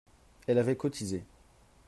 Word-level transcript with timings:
Elle 0.47 0.57
avait 0.57 0.73
cotisé 0.75 1.23